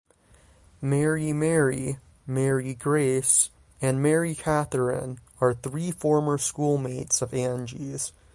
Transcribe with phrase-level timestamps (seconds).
[0.81, 3.51] Mary Mary; Mary Grace;
[3.81, 8.11] and Mary Katherine are three former school mates of Angie's.